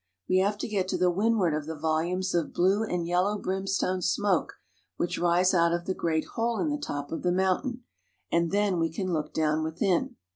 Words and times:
We 0.27 0.39
have 0.39 0.57
to 0.57 0.67
get 0.67 0.87
to 0.87 0.97
the 0.97 1.11
windward 1.11 1.53
of 1.53 1.67
the 1.67 1.77
volumes 1.77 2.33
of 2.33 2.55
blue 2.55 2.83
and 2.83 3.05
yellow 3.05 3.37
brimstone 3.37 4.01
smoke 4.01 4.53
which 4.97 5.19
rise 5.19 5.53
out 5.53 5.73
of 5.73 5.85
the 5.85 5.93
great 5.93 6.25
hole 6.33 6.57
in 6.59 6.69
the 6.71 6.77
top 6.79 7.11
of 7.11 7.21
the 7.21 7.31
mountain, 7.31 7.83
and 8.31 8.49
then 8.49 8.79
we 8.79 8.91
can 8.91 9.13
look 9.13 9.31
down 9.31 9.61
within. 9.61 10.15